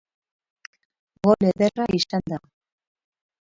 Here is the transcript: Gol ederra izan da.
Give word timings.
Gol 1.27 1.45
ederra 1.51 1.87
izan 1.99 2.25
da. 2.33 2.41